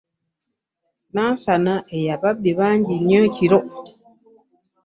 E 1.07 1.09
Nansana 1.13 1.73
eyo 1.97 2.09
ababbi 2.15 2.51
bangi 2.59 2.95
nnyo 2.97 3.17
ekiro. 3.27 3.59